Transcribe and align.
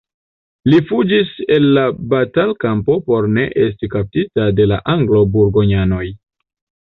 Li 0.73 0.77
fuĝis 0.91 1.33
el 1.57 1.67
la 1.77 1.83
batalkampo 2.13 2.95
por 3.11 3.29
ne 3.35 3.45
esti 3.65 3.89
kaptita 3.97 4.47
de 4.61 4.67
la 4.73 4.81
anglo-burgonjanoj. 4.95 6.03